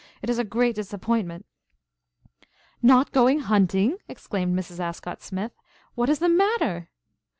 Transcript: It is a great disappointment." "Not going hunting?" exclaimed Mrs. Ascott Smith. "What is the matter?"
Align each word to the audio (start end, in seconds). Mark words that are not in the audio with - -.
It 0.23 0.31
is 0.31 0.39
a 0.39 0.43
great 0.43 0.73
disappointment." 0.75 1.45
"Not 2.81 3.11
going 3.11 3.41
hunting?" 3.41 3.99
exclaimed 4.07 4.57
Mrs. 4.57 4.79
Ascott 4.79 5.21
Smith. 5.21 5.51
"What 5.93 6.09
is 6.09 6.17
the 6.17 6.27
matter?" 6.27 6.89